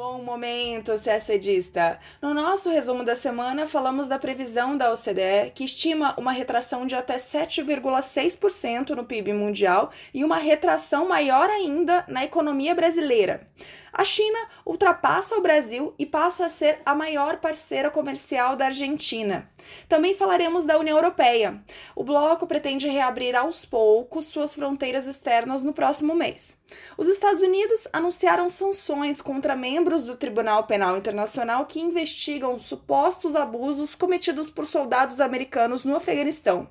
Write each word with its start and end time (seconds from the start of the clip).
Bom 0.00 0.22
momento, 0.22 0.92
CSDista! 0.94 2.00
No 2.22 2.32
nosso 2.32 2.70
resumo 2.70 3.04
da 3.04 3.14
semana, 3.14 3.66
falamos 3.66 4.06
da 4.06 4.18
previsão 4.18 4.74
da 4.74 4.90
OCDE, 4.90 5.52
que 5.54 5.62
estima 5.62 6.14
uma 6.16 6.32
retração 6.32 6.86
de 6.86 6.94
até 6.94 7.18
7,6% 7.18 8.96
no 8.96 9.04
PIB 9.04 9.34
mundial 9.34 9.90
e 10.14 10.24
uma 10.24 10.38
retração 10.38 11.06
maior 11.06 11.50
ainda 11.50 12.02
na 12.08 12.24
economia 12.24 12.74
brasileira. 12.74 13.44
A 13.92 14.02
China 14.02 14.38
ultrapassa 14.64 15.36
o 15.36 15.42
Brasil 15.42 15.94
e 15.98 16.06
passa 16.06 16.46
a 16.46 16.48
ser 16.48 16.80
a 16.86 16.94
maior 16.94 17.36
parceira 17.36 17.90
comercial 17.90 18.56
da 18.56 18.66
Argentina. 18.66 19.50
Também 19.86 20.14
falaremos 20.14 20.64
da 20.64 20.78
União 20.78 20.96
Europeia. 20.96 21.62
O 21.94 22.02
bloco 22.02 22.46
pretende 22.46 22.88
reabrir 22.88 23.36
aos 23.36 23.66
poucos 23.66 24.24
suas 24.24 24.54
fronteiras 24.54 25.06
externas 25.06 25.62
no 25.62 25.74
próximo 25.74 26.14
mês. 26.14 26.58
Os 26.96 27.06
Estados 27.06 27.42
Unidos 27.42 27.86
anunciaram 27.92 28.48
sanções 28.48 29.20
contra 29.20 29.56
membros 29.56 30.02
do 30.02 30.16
Tribunal 30.16 30.64
Penal 30.64 30.96
Internacional 30.96 31.66
que 31.66 31.80
investigam 31.80 32.58
supostos 32.58 33.34
abusos 33.34 33.94
cometidos 33.94 34.50
por 34.50 34.66
soldados 34.66 35.20
americanos 35.20 35.84
no 35.84 35.96
Afeganistão. 35.96 36.68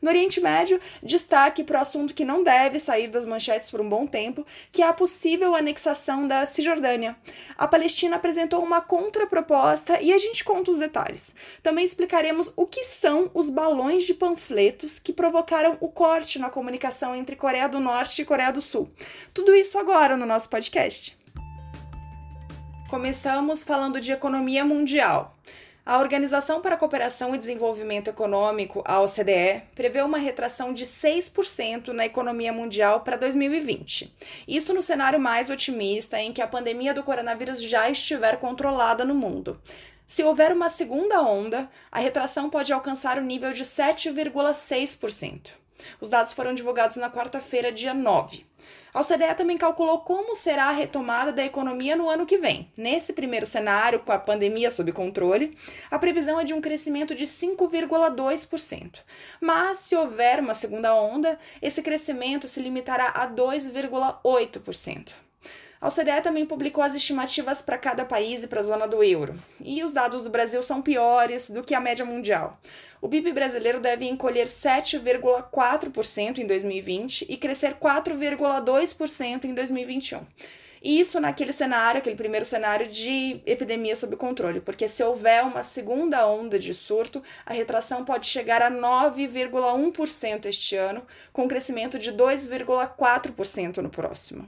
No 0.00 0.10
Oriente 0.10 0.40
Médio, 0.40 0.80
destaque 1.02 1.64
para 1.64 1.78
o 1.78 1.82
assunto 1.82 2.14
que 2.14 2.24
não 2.24 2.42
deve 2.42 2.78
sair 2.78 3.08
das 3.08 3.24
manchetes 3.24 3.70
por 3.70 3.80
um 3.80 3.88
bom 3.88 4.06
tempo, 4.06 4.46
que 4.70 4.82
é 4.82 4.86
a 4.86 4.92
possível 4.92 5.54
anexação 5.54 6.26
da 6.26 6.44
Cisjordânia. 6.46 7.16
A 7.56 7.66
Palestina 7.66 8.16
apresentou 8.16 8.62
uma 8.62 8.80
contraproposta 8.80 10.00
e 10.00 10.12
a 10.12 10.18
gente 10.18 10.44
conta 10.44 10.70
os 10.70 10.78
detalhes. 10.78 11.34
Também 11.62 11.84
explicaremos 11.84 12.52
o 12.56 12.66
que 12.66 12.84
são 12.84 13.30
os 13.34 13.50
balões 13.50 14.04
de 14.04 14.14
panfletos 14.14 14.98
que 14.98 15.12
provocaram 15.12 15.76
o 15.80 15.88
corte 15.88 16.38
na 16.38 16.50
comunicação 16.50 17.14
entre 17.14 17.36
Coreia 17.36 17.68
do 17.68 17.80
Norte 17.80 18.22
e 18.22 18.24
Coreia 18.24 18.52
do 18.52 18.60
Sul. 18.60 18.90
Tudo 19.32 19.54
isso 19.54 19.78
agora 19.78 20.16
no 20.16 20.26
nosso 20.26 20.48
podcast. 20.48 21.16
Começamos 22.88 23.64
falando 23.64 24.00
de 24.00 24.12
economia 24.12 24.64
mundial. 24.64 25.36
A 25.86 26.00
Organização 26.00 26.60
para 26.60 26.74
a 26.74 26.76
Cooperação 26.76 27.32
e 27.32 27.38
Desenvolvimento 27.38 28.10
Econômico, 28.10 28.82
a 28.84 29.00
OCDE, 29.00 29.62
prevê 29.72 30.02
uma 30.02 30.18
retração 30.18 30.74
de 30.74 30.84
6% 30.84 31.90
na 31.92 32.04
economia 32.04 32.52
mundial 32.52 33.02
para 33.02 33.16
2020. 33.16 34.12
Isso 34.48 34.74
no 34.74 34.82
cenário 34.82 35.20
mais 35.20 35.48
otimista, 35.48 36.20
em 36.20 36.32
que 36.32 36.42
a 36.42 36.48
pandemia 36.48 36.92
do 36.92 37.04
coronavírus 37.04 37.62
já 37.62 37.88
estiver 37.88 38.40
controlada 38.40 39.04
no 39.04 39.14
mundo. 39.14 39.60
Se 40.08 40.24
houver 40.24 40.52
uma 40.52 40.70
segunda 40.70 41.22
onda, 41.22 41.70
a 41.92 42.00
retração 42.00 42.50
pode 42.50 42.72
alcançar 42.72 43.16
o 43.16 43.24
nível 43.24 43.52
de 43.52 43.62
7,6%. 43.62 45.50
Os 46.00 46.08
dados 46.08 46.32
foram 46.32 46.52
divulgados 46.52 46.96
na 46.96 47.08
quarta-feira, 47.08 47.70
dia 47.70 47.94
9. 47.94 48.44
A 48.96 49.00
OCDE 49.02 49.34
também 49.36 49.58
calculou 49.58 50.00
como 50.00 50.34
será 50.34 50.70
a 50.70 50.72
retomada 50.72 51.30
da 51.30 51.44
economia 51.44 51.94
no 51.96 52.08
ano 52.08 52.24
que 52.24 52.38
vem. 52.38 52.72
Nesse 52.74 53.12
primeiro 53.12 53.44
cenário, 53.44 54.00
com 54.00 54.10
a 54.10 54.18
pandemia 54.18 54.70
sob 54.70 54.90
controle, 54.90 55.54
a 55.90 55.98
previsão 55.98 56.40
é 56.40 56.44
de 56.44 56.54
um 56.54 56.62
crescimento 56.62 57.14
de 57.14 57.26
5,2%. 57.26 59.00
Mas, 59.38 59.80
se 59.80 59.94
houver 59.94 60.40
uma 60.40 60.54
segunda 60.54 60.94
onda, 60.94 61.38
esse 61.60 61.82
crescimento 61.82 62.48
se 62.48 62.58
limitará 62.58 63.08
a 63.08 63.28
2,8%. 63.28 65.25
A 65.80 65.88
OCDE 65.88 66.22
também 66.22 66.46
publicou 66.46 66.82
as 66.82 66.94
estimativas 66.94 67.60
para 67.60 67.76
cada 67.76 68.04
país 68.04 68.42
e 68.42 68.48
para 68.48 68.60
a 68.60 68.62
zona 68.62 68.88
do 68.88 69.04
euro. 69.04 69.34
E 69.60 69.84
os 69.84 69.92
dados 69.92 70.22
do 70.22 70.30
Brasil 70.30 70.62
são 70.62 70.80
piores 70.80 71.50
do 71.50 71.62
que 71.62 71.74
a 71.74 71.80
média 71.80 72.04
mundial. 72.04 72.58
O 73.00 73.08
PIB 73.08 73.32
brasileiro 73.32 73.78
deve 73.78 74.08
encolher 74.08 74.46
7,4% 74.46 76.38
em 76.38 76.46
2020 76.46 77.26
e 77.28 77.36
crescer 77.36 77.74
4,2% 77.74 79.44
em 79.44 79.54
2021. 79.54 80.20
Isso 80.82 81.18
naquele 81.20 81.52
cenário, 81.52 81.98
aquele 81.98 82.16
primeiro 82.16 82.44
cenário 82.44 82.88
de 82.88 83.40
epidemia 83.44 83.96
sob 83.96 84.14
controle, 84.16 84.60
porque 84.60 84.86
se 84.86 85.02
houver 85.02 85.42
uma 85.42 85.62
segunda 85.62 86.26
onda 86.26 86.58
de 86.58 86.72
surto, 86.72 87.22
a 87.44 87.52
retração 87.52 88.04
pode 88.04 88.26
chegar 88.28 88.62
a 88.62 88.70
9,1% 88.70 90.46
este 90.46 90.76
ano, 90.76 91.04
com 91.32 91.48
crescimento 91.48 91.98
de 91.98 92.12
2,4% 92.12 93.78
no 93.78 93.90
próximo. 93.90 94.46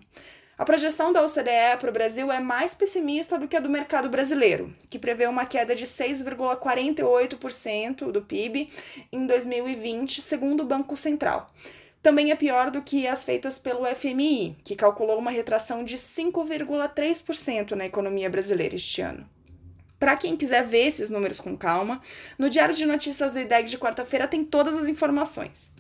A 0.59 0.65
projeção 0.65 1.13
da 1.13 1.25
OCDE 1.25 1.79
para 1.79 1.89
o 1.89 1.93
Brasil 1.93 2.33
é 2.33 2.41
mais 2.41 2.75
pessimista 2.75 3.39
do 3.39 3.47
que 3.47 3.57
a 3.57 3.61
do 3.61 3.71
mercado 3.71 4.11
brasileiro, 4.11 4.75
que 4.91 4.99
prevê 4.99 5.29
uma 5.29 5.47
queda 5.47 5.73
de 5.73 5.85
6,48% 5.85 8.11
do 8.11 8.23
PIB 8.23 8.69
em 9.13 9.25
2020, 9.25 10.21
segundo 10.21 10.65
o 10.65 10.67
Banco 10.67 10.97
Central. 10.97 11.47
Também 12.03 12.33
é 12.33 12.35
pior 12.35 12.73
do 12.73 12.83
que 12.83 13.07
as 13.07 13.23
feitas 13.23 13.57
pelo 13.57 13.87
FMI, 13.87 14.57
que 14.65 14.75
calculou 14.75 15.17
uma 15.17 15.31
retração 15.31 15.85
de 15.85 15.97
5,3% 15.97 17.77
na 17.77 17.87
economia 17.87 18.29
brasileira 18.29 18.75
este 18.75 19.01
ano. 19.01 19.31
Para 19.97 20.17
quem 20.17 20.37
quiser 20.37 20.67
ver 20.67 20.89
esses 20.89 21.09
números 21.09 21.39
com 21.39 21.57
calma, 21.57 22.03
no 22.37 22.51
Diário 22.51 22.75
de 22.75 22.85
Notícias 22.85 23.33
do 23.33 23.39
IDEG 23.39 23.71
de 23.71 23.79
quarta-feira 23.79 24.27
tem 24.27 24.45
todas 24.45 24.77
as 24.77 24.89
informações. 24.89 25.71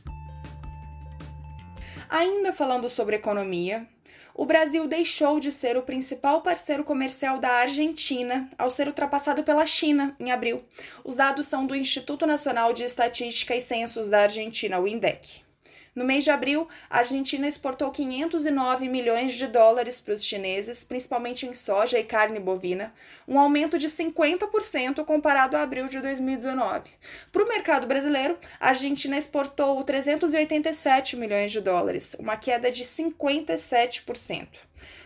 Ainda 2.09 2.53
falando 2.53 2.89
sobre 2.89 3.16
economia, 3.16 3.84
o 4.38 4.47
Brasil 4.47 4.87
deixou 4.87 5.41
de 5.41 5.50
ser 5.50 5.76
o 5.76 5.82
principal 5.82 6.43
parceiro 6.43 6.84
comercial 6.84 7.41
da 7.41 7.50
Argentina 7.54 8.49
ao 8.56 8.71
ser 8.71 8.87
ultrapassado 8.87 9.43
pela 9.43 9.66
China 9.66 10.15
em 10.21 10.31
abril. 10.31 10.62
Os 11.04 11.16
dados 11.16 11.49
são 11.49 11.66
do 11.66 11.75
Instituto 11.75 12.25
Nacional 12.25 12.72
de 12.72 12.84
Estatística 12.84 13.56
e 13.56 13.60
Censos 13.60 14.06
da 14.06 14.21
Argentina, 14.21 14.78
o 14.78 14.87
INDEC. 14.87 15.47
No 15.98 16.04
mês 16.04 16.22
de 16.22 16.31
abril, 16.31 16.69
a 16.88 16.98
Argentina 16.98 17.48
exportou 17.48 17.91
509 17.91 18.88
milhões 18.88 19.32
de 19.34 19.48
dólares 19.48 19.98
para 19.98 20.14
os 20.14 20.22
chineses, 20.22 20.84
principalmente 20.84 21.44
em 21.44 21.53
soja 21.54 21.98
e 21.98 22.04
carne 22.04 22.38
bovina, 22.38 22.94
um 23.26 23.36
aumento 23.36 23.76
de 23.76 23.88
50% 23.88 25.04
comparado 25.04 25.56
a 25.56 25.62
abril 25.62 25.88
de 25.88 25.98
2019. 25.98 26.88
Para 27.32 27.42
o 27.42 27.48
mercado 27.48 27.88
brasileiro, 27.88 28.38
a 28.60 28.69
Argentina 28.69 29.19
exportou 29.19 29.82
387 29.82 31.16
milhões 31.16 31.50
de 31.50 31.60
dólares, 31.60 32.15
uma 32.16 32.36
queda 32.36 32.70
de 32.70 32.84
57%. 32.84 34.47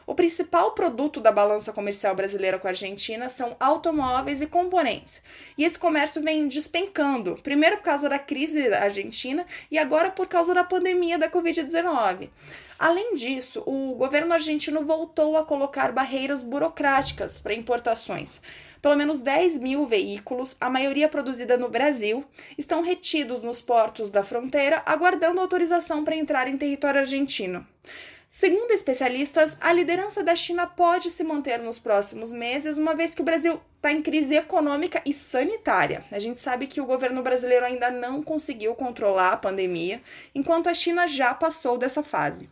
O 0.06 0.14
principal 0.14 0.72
produto 0.72 1.20
da 1.20 1.30
balança 1.30 1.72
comercial 1.72 2.14
brasileira 2.14 2.58
com 2.58 2.66
a 2.66 2.70
Argentina 2.70 3.28
são 3.28 3.56
automóveis 3.60 4.40
e 4.40 4.46
componentes. 4.46 5.22
E 5.56 5.64
esse 5.64 5.78
comércio 5.78 6.20
vem 6.22 6.48
despencando, 6.48 7.36
primeiro 7.42 7.76
por 7.76 7.84
causa 7.84 8.08
da 8.08 8.18
crise 8.18 8.68
da 8.68 8.82
Argentina 8.82 9.46
e 9.70 9.78
agora 9.78 10.10
por 10.10 10.26
causa 10.26 10.52
da 10.52 10.64
pandemia 10.64 11.18
da 11.18 11.30
Covid-19. 11.30 12.30
Além 12.78 13.14
disso, 13.14 13.62
o 13.64 13.94
governo 13.94 14.34
argentino 14.34 14.84
voltou 14.84 15.36
a 15.36 15.44
colocar 15.44 15.92
barreiras 15.92 16.42
burocráticas 16.42 17.38
para 17.38 17.54
importações. 17.54 18.40
Pelo 18.82 18.96
menos 18.96 19.20
10 19.20 19.58
mil 19.58 19.86
veículos, 19.86 20.56
a 20.60 20.68
maioria 20.68 21.08
produzida 21.08 21.56
no 21.56 21.68
Brasil, 21.68 22.24
estão 22.58 22.82
retidos 22.82 23.40
nos 23.40 23.60
portos 23.60 24.10
da 24.10 24.24
fronteira, 24.24 24.82
aguardando 24.84 25.40
autorização 25.40 26.04
para 26.04 26.16
entrar 26.16 26.48
em 26.48 26.56
território 26.56 26.98
argentino. 26.98 27.64
Segundo 28.34 28.70
especialistas, 28.70 29.58
a 29.60 29.70
liderança 29.74 30.24
da 30.24 30.34
China 30.34 30.66
pode 30.66 31.10
se 31.10 31.22
manter 31.22 31.60
nos 31.60 31.78
próximos 31.78 32.32
meses, 32.32 32.78
uma 32.78 32.94
vez 32.94 33.14
que 33.14 33.20
o 33.20 33.24
Brasil 33.24 33.60
está 33.76 33.92
em 33.92 34.00
crise 34.00 34.34
econômica 34.34 35.02
e 35.04 35.12
sanitária. 35.12 36.02
A 36.10 36.18
gente 36.18 36.40
sabe 36.40 36.66
que 36.66 36.80
o 36.80 36.86
governo 36.86 37.22
brasileiro 37.22 37.66
ainda 37.66 37.90
não 37.90 38.22
conseguiu 38.22 38.74
controlar 38.74 39.32
a 39.32 39.36
pandemia, 39.36 40.00
enquanto 40.34 40.70
a 40.70 40.74
China 40.74 41.06
já 41.06 41.34
passou 41.34 41.76
dessa 41.76 42.02
fase. 42.02 42.48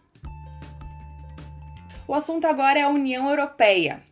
O 2.07 2.13
assunto 2.13 2.47
agora 2.47 2.79
é 2.79 2.83
a 2.83 2.91
União 2.91 3.31
Europeia. 3.31 4.03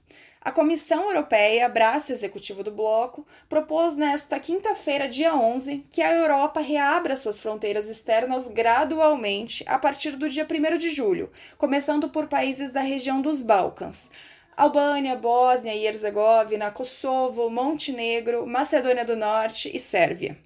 A 0.48 0.50
Comissão 0.50 1.10
Europeia, 1.10 1.68
braço 1.68 2.10
executivo 2.10 2.64
do 2.64 2.70
bloco, 2.70 3.26
propôs 3.50 3.94
nesta 3.94 4.40
quinta-feira, 4.40 5.06
dia 5.06 5.34
11, 5.34 5.84
que 5.90 6.00
a 6.00 6.10
Europa 6.10 6.58
reabra 6.58 7.18
suas 7.18 7.38
fronteiras 7.38 7.90
externas 7.90 8.48
gradualmente 8.48 9.62
a 9.66 9.78
partir 9.78 10.12
do 10.12 10.26
dia 10.26 10.48
1 10.50 10.78
de 10.78 10.88
julho, 10.88 11.30
começando 11.58 12.08
por 12.08 12.28
países 12.28 12.72
da 12.72 12.80
região 12.80 13.20
dos 13.20 13.42
Balcãs. 13.42 14.10
Albânia, 14.56 15.14
Bósnia 15.16 15.74
e 15.74 15.86
Herzegovina, 15.86 16.70
Kosovo, 16.70 17.50
Montenegro, 17.50 18.46
Macedônia 18.46 19.04
do 19.04 19.16
Norte 19.16 19.70
e 19.76 19.78
Sérvia. 19.78 20.38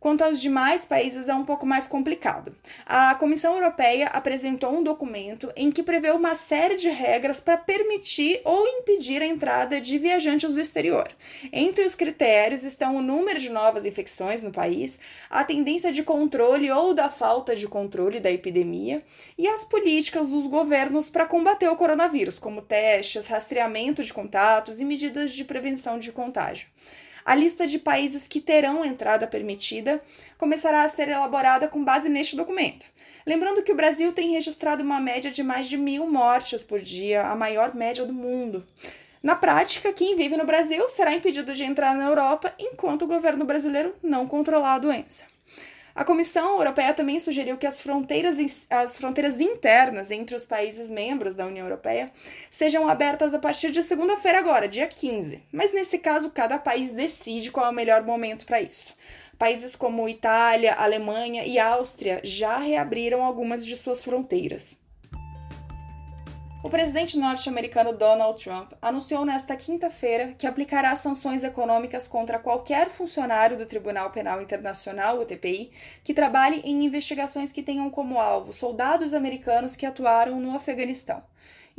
Quanto 0.00 0.24
aos 0.24 0.40
demais 0.40 0.86
países, 0.86 1.28
é 1.28 1.34
um 1.34 1.44
pouco 1.44 1.66
mais 1.66 1.86
complicado. 1.86 2.56
A 2.86 3.14
Comissão 3.16 3.54
Europeia 3.54 4.06
apresentou 4.06 4.72
um 4.72 4.82
documento 4.82 5.52
em 5.54 5.70
que 5.70 5.82
prevê 5.82 6.10
uma 6.10 6.34
série 6.34 6.76
de 6.76 6.88
regras 6.88 7.38
para 7.38 7.58
permitir 7.58 8.40
ou 8.42 8.66
impedir 8.66 9.20
a 9.20 9.26
entrada 9.26 9.78
de 9.78 9.98
viajantes 9.98 10.54
do 10.54 10.60
exterior. 10.60 11.06
Entre 11.52 11.84
os 11.84 11.94
critérios 11.94 12.64
estão 12.64 12.96
o 12.96 13.02
número 13.02 13.38
de 13.38 13.50
novas 13.50 13.84
infecções 13.84 14.42
no 14.42 14.50
país, 14.50 14.98
a 15.28 15.44
tendência 15.44 15.92
de 15.92 16.02
controle 16.02 16.70
ou 16.70 16.94
da 16.94 17.10
falta 17.10 17.54
de 17.54 17.68
controle 17.68 18.20
da 18.20 18.30
epidemia 18.30 19.02
e 19.36 19.46
as 19.46 19.64
políticas 19.64 20.28
dos 20.28 20.46
governos 20.46 21.10
para 21.10 21.26
combater 21.26 21.68
o 21.68 21.76
coronavírus, 21.76 22.38
como 22.38 22.62
testes, 22.62 23.26
rastreamento 23.26 24.02
de 24.02 24.14
contatos 24.14 24.80
e 24.80 24.84
medidas 24.86 25.32
de 25.32 25.44
prevenção 25.44 25.98
de 25.98 26.10
contágio. 26.10 26.68
A 27.30 27.34
lista 27.36 27.64
de 27.64 27.78
países 27.78 28.26
que 28.26 28.40
terão 28.40 28.84
entrada 28.84 29.24
permitida 29.24 30.02
começará 30.36 30.82
a 30.82 30.88
ser 30.88 31.08
elaborada 31.10 31.68
com 31.68 31.84
base 31.84 32.08
neste 32.08 32.34
documento. 32.34 32.86
Lembrando 33.24 33.62
que 33.62 33.70
o 33.70 33.76
Brasil 33.76 34.12
tem 34.12 34.32
registrado 34.32 34.82
uma 34.82 34.98
média 34.98 35.30
de 35.30 35.40
mais 35.40 35.68
de 35.68 35.76
mil 35.76 36.10
mortes 36.10 36.64
por 36.64 36.80
dia, 36.80 37.22
a 37.22 37.36
maior 37.36 37.72
média 37.72 38.04
do 38.04 38.12
mundo. 38.12 38.66
Na 39.22 39.36
prática, 39.36 39.92
quem 39.92 40.16
vive 40.16 40.36
no 40.36 40.44
Brasil 40.44 40.90
será 40.90 41.14
impedido 41.14 41.54
de 41.54 41.62
entrar 41.62 41.94
na 41.94 42.06
Europa 42.06 42.52
enquanto 42.58 43.02
o 43.02 43.06
governo 43.06 43.44
brasileiro 43.44 43.94
não 44.02 44.26
controlar 44.26 44.74
a 44.74 44.78
doença. 44.80 45.24
A 45.94 46.04
Comissão 46.04 46.58
Europeia 46.58 46.94
também 46.94 47.18
sugeriu 47.18 47.58
que 47.58 47.66
as 47.66 47.80
fronteiras, 47.80 48.38
as 48.70 48.96
fronteiras 48.96 49.40
internas 49.40 50.10
entre 50.10 50.36
os 50.36 50.44
países 50.44 50.88
membros 50.88 51.34
da 51.34 51.46
União 51.46 51.66
Europeia 51.66 52.12
sejam 52.50 52.88
abertas 52.88 53.34
a 53.34 53.38
partir 53.38 53.70
de 53.70 53.82
segunda-feira, 53.82 54.38
agora, 54.38 54.68
dia 54.68 54.86
15. 54.86 55.42
Mas 55.52 55.72
nesse 55.72 55.98
caso, 55.98 56.30
cada 56.30 56.58
país 56.58 56.92
decide 56.92 57.50
qual 57.50 57.66
é 57.66 57.70
o 57.70 57.74
melhor 57.74 58.02
momento 58.02 58.46
para 58.46 58.62
isso. 58.62 58.94
Países 59.36 59.74
como 59.74 60.08
Itália, 60.08 60.74
Alemanha 60.74 61.44
e 61.44 61.58
Áustria 61.58 62.20
já 62.22 62.58
reabriram 62.58 63.24
algumas 63.24 63.64
de 63.66 63.76
suas 63.76 64.02
fronteiras. 64.02 64.79
O 66.62 66.68
presidente 66.68 67.16
norte-americano 67.16 67.94
Donald 67.94 68.44
Trump 68.44 68.72
anunciou 68.82 69.24
nesta 69.24 69.56
quinta-feira 69.56 70.34
que 70.36 70.46
aplicará 70.46 70.94
sanções 70.94 71.42
econômicas 71.42 72.06
contra 72.06 72.38
qualquer 72.38 72.90
funcionário 72.90 73.56
do 73.56 73.64
Tribunal 73.64 74.10
Penal 74.10 74.42
Internacional, 74.42 75.18
o 75.18 75.24
TPI, 75.24 75.70
que 76.04 76.12
trabalhe 76.12 76.60
em 76.62 76.84
investigações 76.84 77.50
que 77.50 77.62
tenham 77.62 77.88
como 77.88 78.20
alvo 78.20 78.52
soldados 78.52 79.14
americanos 79.14 79.74
que 79.74 79.86
atuaram 79.86 80.38
no 80.38 80.54
Afeganistão. 80.54 81.22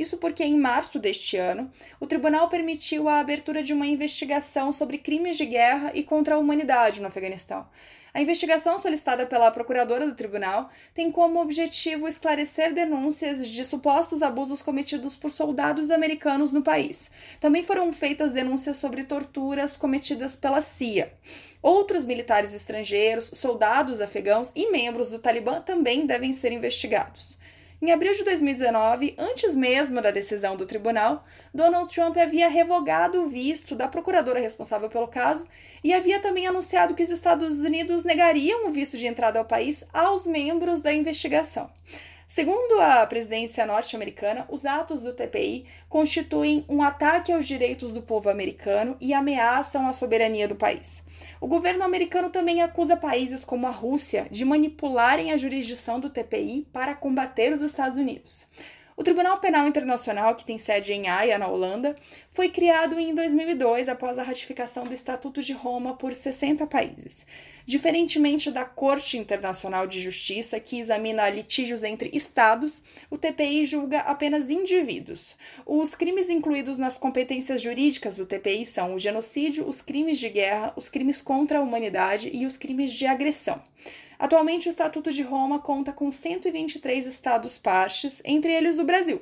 Isso 0.02 0.18
porque, 0.18 0.44
em 0.44 0.58
março 0.58 0.98
deste 0.98 1.38
ano, 1.38 1.70
o 2.00 2.08
tribunal 2.08 2.50
permitiu 2.50 3.08
a 3.08 3.20
abertura 3.20 3.62
de 3.62 3.72
uma 3.72 3.86
investigação 3.86 4.72
sobre 4.72 4.98
crimes 4.98 5.38
de 5.38 5.46
guerra 5.46 5.92
e 5.94 6.02
contra 6.02 6.34
a 6.34 6.40
humanidade 6.40 7.00
no 7.00 7.08
Afeganistão. 7.08 7.68
A 8.12 8.20
investigação 8.20 8.80
solicitada 8.80 9.28
pela 9.28 9.52
procuradora 9.52 10.08
do 10.08 10.16
tribunal 10.16 10.72
tem 10.92 11.12
como 11.12 11.40
objetivo 11.40 12.08
esclarecer 12.08 12.74
denúncias 12.74 13.48
de 13.48 13.64
supostos 13.64 14.24
abusos 14.24 14.60
cometidos 14.60 15.16
por 15.16 15.30
soldados 15.30 15.92
americanos 15.92 16.52
no 16.52 16.64
país. 16.64 17.12
Também 17.40 17.62
foram 17.62 17.94
feitas 17.94 18.32
denúncias 18.32 18.78
sobre 18.78 19.04
torturas 19.04 19.78
cometidas 19.78 20.36
pela 20.36 20.62
CIA. 20.62 21.14
Outros 21.62 22.06
militares 22.06 22.56
estrangeiros, 22.56 23.30
soldados 23.36 24.02
afegãos 24.02 24.52
e 24.56 24.72
membros 24.72 25.10
do 25.10 25.20
Talibã 25.20 25.62
também 25.62 26.08
devem 26.08 26.34
ser 26.34 26.52
investigados. 26.52 27.40
Em 27.82 27.92
abril 27.92 28.14
de 28.14 28.24
2019, 28.24 29.16
antes 29.18 29.56
mesmo 29.56 30.00
da 30.04 30.12
decisão 30.12 30.56
do 30.56 30.68
tribunal, 30.68 31.24
Donald 31.52 31.92
Trump 31.92 32.16
havia 32.16 32.48
revogado 32.48 33.24
o 33.24 33.28
visto 33.28 33.74
da 33.74 33.88
procuradora 33.88 34.40
responsável 34.40 34.88
pelo 34.88 35.08
caso 35.08 35.48
e 35.84 35.92
havia 35.92 36.20
também 36.20 36.46
anunciado 36.46 36.94
que 36.94 37.02
os 37.02 37.10
Estados 37.10 37.62
Unidos 37.62 38.04
negariam 38.04 38.68
o 38.68 38.72
visto 38.72 39.00
de 39.00 39.08
entrada 39.08 39.40
ao 39.40 39.46
país 39.46 39.84
aos 39.92 40.28
membros 40.28 40.80
da 40.80 40.94
investigação. 40.94 41.72
Segundo 42.34 42.80
a 42.80 43.06
presidência 43.06 43.66
norte-americana, 43.66 44.46
os 44.50 44.66
atos 44.66 45.02
do 45.02 45.12
TPI 45.12 45.66
constituem 45.90 46.64
um 46.70 46.82
ataque 46.82 47.30
aos 47.30 47.46
direitos 47.46 47.92
do 47.92 48.02
povo 48.02 48.30
americano 48.30 48.96
e 49.02 49.14
ameaçam 49.14 49.86
a 49.86 49.92
soberania 49.92 50.48
do 50.48 50.56
país. 50.56 51.04
O 51.42 51.48
governo 51.48 51.84
americano 51.84 52.30
também 52.30 52.62
acusa 52.62 52.96
países 52.96 53.44
como 53.44 53.68
a 53.68 53.70
Rússia 53.70 54.28
de 54.32 54.46
manipularem 54.46 55.34
a 55.34 55.38
jurisdição 55.38 56.00
do 56.00 56.10
TPI 56.10 56.66
para 56.72 56.96
combater 56.96 57.52
os 57.52 57.60
Estados 57.60 57.98
Unidos. 57.98 58.48
O 59.02 59.04
Tribunal 59.04 59.40
Penal 59.40 59.68
Internacional, 59.68 60.36
que 60.36 60.46
tem 60.46 60.60
sede 60.60 60.94
em 60.94 61.08
Haia, 61.08 61.40
na 61.40 61.48
Holanda, 61.48 61.96
foi 62.32 62.50
criado 62.50 63.00
em 63.00 63.16
2002 63.16 63.90
após 63.90 64.20
a 64.20 64.24
ratificação 64.24 64.84
do 64.84 64.94
Estatuto 64.94 65.42
de 65.42 65.54
Roma 65.54 65.96
por 65.96 66.14
60 66.14 66.68
países. 66.68 67.26
Diferentemente 67.66 68.52
da 68.52 68.64
Corte 68.64 69.18
Internacional 69.18 69.88
de 69.88 70.00
Justiça, 70.00 70.60
que 70.60 70.80
examina 70.80 71.28
litígios 71.32 71.84
entre 71.84 72.12
estados, 72.14 72.84
o 73.10 73.18
TPI 73.18 73.66
julga 73.66 74.02
apenas 74.02 74.52
indivíduos. 74.52 75.36
Os 75.66 75.96
crimes 75.96 76.30
incluídos 76.30 76.78
nas 76.78 76.96
competências 76.96 77.60
jurídicas 77.60 78.14
do 78.14 78.28
TPI 78.28 78.68
são 78.68 78.94
o 78.94 79.00
genocídio, 79.00 79.68
os 79.68 79.82
crimes 79.82 80.20
de 80.20 80.30
guerra, 80.30 80.74
os 80.76 80.90
crimes 80.90 81.24
contra 81.24 81.58
a 81.58 81.62
humanidade 81.64 82.30
e 82.32 82.46
os 82.46 82.56
crimes 82.56 82.92
de 82.94 83.08
agressão. 83.08 83.60
Atualmente, 84.22 84.68
o 84.68 84.70
Estatuto 84.70 85.12
de 85.12 85.24
Roma 85.24 85.58
conta 85.58 85.92
com 85.92 86.12
123 86.12 87.08
estados-partes, 87.08 88.22
entre 88.24 88.54
eles 88.54 88.78
o 88.78 88.84
Brasil. 88.84 89.20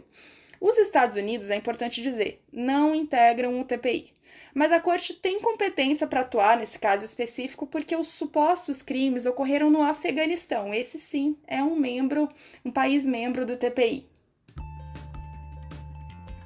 Os 0.59 0.77
Estados 0.77 1.15
Unidos, 1.15 1.49
é 1.49 1.55
importante 1.55 2.03
dizer, 2.03 2.43
não 2.51 2.93
integram 2.93 3.61
o 3.61 3.63
TPI. 3.63 4.11
Mas 4.53 4.73
a 4.73 4.79
corte 4.81 5.13
tem 5.13 5.39
competência 5.39 6.05
para 6.05 6.19
atuar 6.19 6.57
nesse 6.57 6.77
caso 6.77 7.05
específico 7.05 7.65
porque 7.65 7.95
os 7.95 8.09
supostos 8.09 8.81
crimes 8.81 9.25
ocorreram 9.25 9.71
no 9.71 9.83
Afeganistão. 9.83 10.73
Esse 10.73 10.99
sim 10.99 11.37
é 11.47 11.63
um 11.63 11.77
membro, 11.77 12.27
um 12.65 12.69
país 12.69 13.05
membro 13.05 13.45
do 13.45 13.55
TPI. 13.55 14.05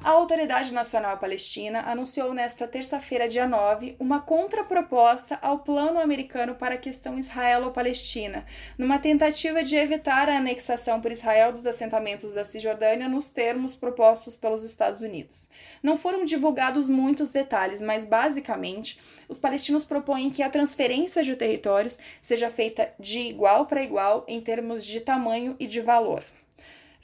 A 0.04 0.10
Autoridade 0.10 0.74
Nacional 0.74 1.18
Palestina 1.18 1.80
anunciou 1.88 2.34
nesta 2.34 2.68
terça-feira, 2.68 3.30
dia 3.30 3.48
9, 3.48 3.96
uma 3.98 4.20
contraproposta 4.20 5.40
ao 5.42 5.60
plano 5.60 5.98
americano 5.98 6.56
para 6.56 6.76
a 6.76 6.78
questão 6.78 7.18
israelo-palestina, 7.18 8.46
numa 8.78 9.00
tentativa 9.00 9.64
de 9.64 9.78
evitar 9.78 10.28
a 10.28 10.36
anexação 10.36 11.00
por 11.00 11.10
Israel 11.10 11.54
dos 11.54 11.66
assentamentos 11.66 12.34
da 12.34 12.44
Cisjordânia 12.44 13.08
nos 13.08 13.28
termos 13.28 13.76
propostos 13.76 14.36
pelos 14.36 14.64
Estados 14.64 15.02
Unidos. 15.02 15.50
Não 15.82 15.98
foram 15.98 16.26
divulgados 16.26 16.90
muitos 16.90 17.30
detalhes, 17.30 17.82
mas 17.82 18.04
basicamente 18.04 19.00
os 19.30 19.40
palestinos 19.40 19.86
propõem 19.86 20.30
que 20.30 20.44
a 20.44 20.50
transferência 20.50 21.24
de 21.24 21.34
territórios 21.34 21.98
seja 22.22 22.52
feita 22.52 22.94
de 23.00 23.20
igual 23.20 23.68
para 23.68 23.82
igual 23.82 24.26
em 24.28 24.42
termos 24.42 24.84
de 24.84 25.00
tamanho 25.00 25.56
e 25.58 25.66
de 25.66 25.80
valor. 25.80 26.26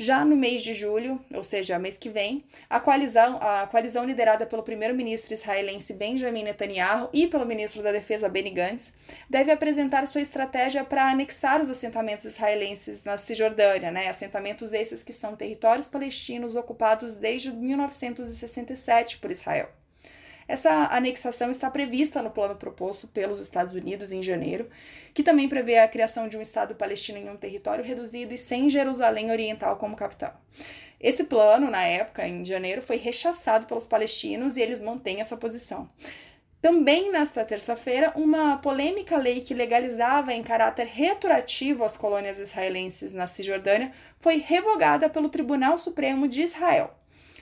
Já 0.01 0.24
no 0.24 0.34
mês 0.34 0.62
de 0.62 0.74
julho, 0.74 1.19
ou 1.34 1.44
seja, 1.44 1.78
mês 1.78 1.98
que 1.98 2.07
vem, 2.07 2.46
a 2.69 2.80
coalizão, 2.80 3.38
a 3.42 3.68
coalizão 3.68 4.06
liderada 4.06 4.46
pelo 4.46 4.63
primeiro-ministro 4.63 5.34
israelense 5.34 5.92
Benjamin 5.92 6.44
Netanyahu 6.44 7.10
e 7.12 7.28
pelo 7.28 7.46
ministro 7.46 7.84
da 7.84 7.92
Defesa 7.92 8.30
Benny 8.30 8.50
Gantz 8.50 8.94
deve 9.30 9.51
apresentar 9.51 10.07
sua 10.07 10.22
estratégia 10.22 10.86
para 10.86 11.12
anexar 11.12 11.62
os 11.62 11.69
assentamentos 11.69 12.24
israelenses 12.24 13.04
na 13.04 13.18
Cisjordânia, 13.18 13.92
né? 13.92 14.07
assentamentos 14.07 14.72
esses 14.72 15.04
que 15.04 15.12
são 15.12 15.36
territórios 15.36 15.90
palestinos 15.90 16.56
ocupados 16.56 17.18
desde 17.18 17.52
1967 17.52 19.18
por 19.18 19.30
Israel. 19.30 19.79
Essa 20.50 20.88
anexação 20.92 21.51
está 21.51 21.69
prevista 21.69 22.24
no 22.24 22.31
plano 22.31 22.56
proposto 22.56 23.07
pelos 23.07 23.40
Estados 23.40 23.75
Unidos 23.75 24.12
em 24.12 24.24
janeiro, 24.24 24.68
que 25.13 25.21
também 25.21 25.47
prevê 25.47 25.78
a 25.78 25.88
criação 25.88 26.28
de 26.28 26.35
um 26.35 26.42
Estado 26.42 26.73
palestino 26.73 27.19
em 27.19 27.30
um 27.30 27.38
território 27.38 27.85
reduzido 27.85 28.33
e 28.33 28.38
sem 28.38 28.68
Jerusalém 28.68 29.30
Oriental 29.30 29.76
como 29.76 29.95
capital. 29.95 30.42
Esse 31.00 31.26
plano, 31.26 31.69
na 31.69 31.83
época, 31.83 32.28
em 32.28 32.44
janeiro, 32.44 32.81
foi 32.81 32.97
rechaçado 32.97 33.68
pelos 33.68 33.85
palestinos 33.85 34.57
e 34.57 34.62
eles 34.62 34.81
mantêm 34.81 35.19
essa 35.19 35.38
posição. 35.38 35.88
Também 36.59 37.12
nesta 37.12 37.45
terça-feira, 37.45 38.12
uma 38.16 38.57
polêmica 38.57 39.18
lei 39.18 39.42
que 39.42 39.54
legalizava 39.54 40.33
em 40.33 40.42
caráter 40.42 40.88
retroativo 40.88 41.83
as 41.83 41.95
colônias 41.95 42.40
israelenses 42.40 43.12
na 43.12 43.28
Cisjordânia 43.28 43.92
foi 44.19 44.38
revogada 44.38 45.07
pelo 45.09 45.30
Tribunal 45.30 45.78
Supremo 45.78 46.28
de 46.28 46.42
Israel. 46.42 46.95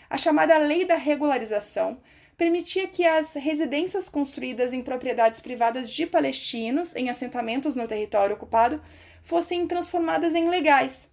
A 0.10 0.18
chamada 0.18 0.58
Lei 0.58 0.84
da 0.84 0.96
Regularização 0.96 2.02
permitia 2.38 2.88
que 2.88 3.04
as 3.04 3.34
residências 3.34 4.08
construídas 4.08 4.72
em 4.72 4.84
propriedades 4.84 5.40
privadas 5.40 5.90
de 5.90 6.06
palestinos 6.06 6.96
em 6.96 7.10
assentamentos 7.10 7.76
no 7.76 7.88
território 7.88 8.36
ocupado 8.36 8.80
fossem 9.24 9.66
transformadas 9.66 10.36
em 10.36 10.48
legais. 10.48 11.10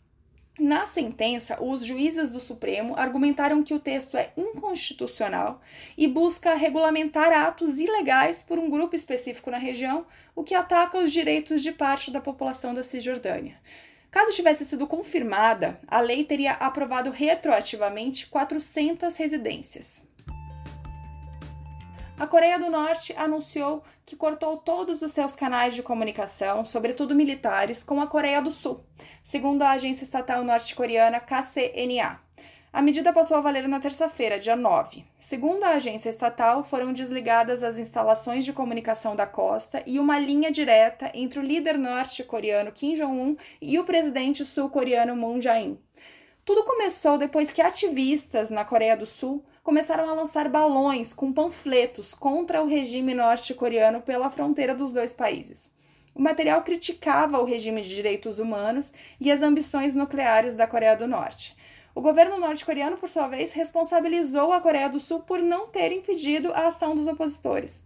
Na 0.56 0.86
sentença, 0.86 1.60
os 1.60 1.84
juízes 1.84 2.30
do 2.30 2.38
Supremo 2.38 2.94
argumentaram 2.96 3.64
que 3.64 3.74
o 3.74 3.80
texto 3.80 4.16
é 4.16 4.30
inconstitucional 4.36 5.60
e 5.98 6.06
busca 6.06 6.54
regulamentar 6.54 7.32
atos 7.32 7.80
ilegais 7.80 8.40
por 8.40 8.56
um 8.56 8.70
grupo 8.70 8.94
específico 8.94 9.50
na 9.50 9.58
região, 9.58 10.06
o 10.36 10.44
que 10.44 10.54
ataca 10.54 10.98
os 10.98 11.10
direitos 11.10 11.60
de 11.60 11.72
parte 11.72 12.12
da 12.12 12.20
população 12.20 12.72
da 12.72 12.84
Cisjordânia. 12.84 13.58
Caso 14.12 14.30
tivesse 14.30 14.64
sido 14.64 14.86
confirmada, 14.86 15.80
a 15.88 16.00
lei 16.00 16.22
teria 16.22 16.52
aprovado 16.52 17.10
retroativamente 17.10 18.28
400 18.28 19.16
residências. 19.16 20.04
A 22.24 22.26
Coreia 22.26 22.58
do 22.58 22.70
Norte 22.70 23.14
anunciou 23.18 23.84
que 24.06 24.16
cortou 24.16 24.56
todos 24.56 25.02
os 25.02 25.10
seus 25.10 25.36
canais 25.36 25.74
de 25.74 25.82
comunicação, 25.82 26.64
sobretudo 26.64 27.14
militares, 27.14 27.84
com 27.84 28.00
a 28.00 28.06
Coreia 28.06 28.40
do 28.40 28.50
Sul, 28.50 28.82
segundo 29.22 29.60
a 29.60 29.72
agência 29.72 30.04
estatal 30.04 30.42
norte-coreana 30.42 31.20
KCNA. 31.20 32.18
A 32.72 32.80
medida 32.80 33.12
passou 33.12 33.36
a 33.36 33.42
valer 33.42 33.68
na 33.68 33.78
terça-feira, 33.78 34.40
dia 34.40 34.56
9. 34.56 35.04
Segundo 35.18 35.64
a 35.64 35.72
agência 35.72 36.08
estatal, 36.08 36.64
foram 36.64 36.94
desligadas 36.94 37.62
as 37.62 37.76
instalações 37.76 38.46
de 38.46 38.54
comunicação 38.54 39.14
da 39.14 39.26
costa 39.26 39.82
e 39.84 39.98
uma 39.98 40.18
linha 40.18 40.50
direta 40.50 41.10
entre 41.12 41.38
o 41.38 41.42
líder 41.42 41.76
norte-coreano 41.76 42.72
Kim 42.72 42.94
Jong-un 42.94 43.36
e 43.60 43.78
o 43.78 43.84
presidente 43.84 44.46
sul-coreano 44.46 45.14
Moon 45.14 45.42
Jae-in. 45.42 45.78
Tudo 46.42 46.64
começou 46.64 47.18
depois 47.18 47.52
que 47.52 47.60
ativistas 47.60 48.48
na 48.48 48.64
Coreia 48.64 48.96
do 48.96 49.04
Sul 49.04 49.44
começaram 49.64 50.10
a 50.10 50.12
lançar 50.12 50.46
balões 50.50 51.14
com 51.14 51.32
panfletos 51.32 52.12
contra 52.12 52.62
o 52.62 52.66
regime 52.66 53.14
norte-coreano 53.14 54.02
pela 54.02 54.30
fronteira 54.30 54.74
dos 54.74 54.92
dois 54.92 55.14
países. 55.14 55.72
O 56.14 56.20
material 56.20 56.62
criticava 56.62 57.40
o 57.40 57.46
regime 57.46 57.80
de 57.80 57.88
direitos 57.88 58.38
humanos 58.38 58.92
e 59.18 59.32
as 59.32 59.40
ambições 59.40 59.94
nucleares 59.94 60.54
da 60.54 60.66
Coreia 60.66 60.94
do 60.94 61.08
Norte. 61.08 61.56
O 61.94 62.02
governo 62.02 62.38
norte-coreano, 62.38 62.98
por 62.98 63.08
sua 63.08 63.26
vez, 63.26 63.52
responsabilizou 63.52 64.52
a 64.52 64.60
Coreia 64.60 64.88
do 64.88 65.00
Sul 65.00 65.20
por 65.20 65.40
não 65.40 65.66
ter 65.66 65.92
impedido 65.92 66.52
a 66.52 66.66
ação 66.66 66.94
dos 66.94 67.06
opositores. 67.06 67.82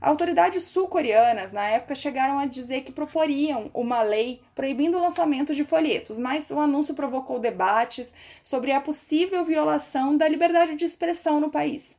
Autoridades 0.00 0.62
sul-coreanas, 0.62 1.52
na 1.52 1.64
época, 1.64 1.94
chegaram 1.94 2.38
a 2.38 2.46
dizer 2.46 2.82
que 2.82 2.92
proporiam 2.92 3.70
uma 3.74 4.02
lei 4.02 4.40
proibindo 4.54 4.96
o 4.96 5.00
lançamento 5.00 5.54
de 5.54 5.62
folhetos, 5.62 6.18
mas 6.18 6.50
o 6.50 6.58
anúncio 6.58 6.94
provocou 6.94 7.38
debates 7.38 8.14
sobre 8.42 8.72
a 8.72 8.80
possível 8.80 9.44
violação 9.44 10.16
da 10.16 10.26
liberdade 10.26 10.74
de 10.74 10.86
expressão 10.86 11.38
no 11.38 11.50
país. 11.50 11.96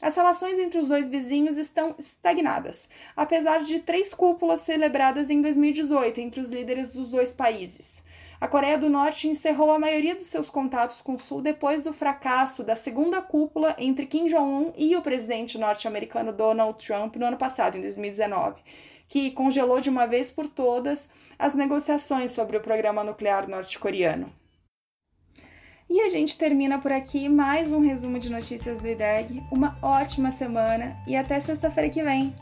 As 0.00 0.14
relações 0.14 0.58
entre 0.58 0.78
os 0.78 0.86
dois 0.86 1.08
vizinhos 1.08 1.56
estão 1.56 1.94
estagnadas, 1.98 2.88
apesar 3.16 3.62
de 3.62 3.80
três 3.80 4.14
cúpulas 4.14 4.60
celebradas 4.60 5.28
em 5.28 5.40
2018 5.40 6.20
entre 6.20 6.40
os 6.40 6.48
líderes 6.48 6.90
dos 6.90 7.08
dois 7.08 7.32
países. 7.32 8.04
A 8.42 8.48
Coreia 8.48 8.76
do 8.76 8.90
Norte 8.90 9.28
encerrou 9.28 9.70
a 9.70 9.78
maioria 9.78 10.16
dos 10.16 10.26
seus 10.26 10.50
contatos 10.50 11.00
com 11.00 11.14
o 11.14 11.18
Sul 11.18 11.40
depois 11.40 11.80
do 11.80 11.92
fracasso 11.92 12.64
da 12.64 12.74
segunda 12.74 13.22
cúpula 13.22 13.76
entre 13.78 14.04
Kim 14.04 14.26
Jong-un 14.26 14.72
e 14.76 14.96
o 14.96 15.00
presidente 15.00 15.56
norte-americano 15.56 16.32
Donald 16.32 16.84
Trump 16.84 17.14
no 17.14 17.24
ano 17.24 17.36
passado, 17.36 17.78
em 17.78 17.80
2019, 17.82 18.60
que 19.06 19.30
congelou 19.30 19.80
de 19.80 19.88
uma 19.88 20.08
vez 20.08 20.28
por 20.28 20.48
todas 20.48 21.08
as 21.38 21.54
negociações 21.54 22.32
sobre 22.32 22.56
o 22.56 22.60
programa 22.60 23.04
nuclear 23.04 23.48
norte-coreano. 23.48 24.32
E 25.88 26.00
a 26.00 26.08
gente 26.08 26.36
termina 26.36 26.80
por 26.80 26.90
aqui 26.90 27.28
mais 27.28 27.70
um 27.70 27.78
resumo 27.78 28.18
de 28.18 28.28
notícias 28.28 28.80
do 28.80 28.88
IDEG. 28.88 29.40
Uma 29.52 29.78
ótima 29.80 30.32
semana 30.32 30.96
e 31.06 31.14
até 31.14 31.38
sexta-feira 31.38 31.88
que 31.88 32.02
vem! 32.02 32.34